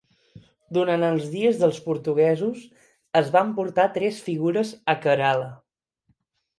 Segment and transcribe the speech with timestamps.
[0.77, 2.65] Durant els dies dels portuguesos,
[3.23, 5.51] es van portar tres figures a Kerala.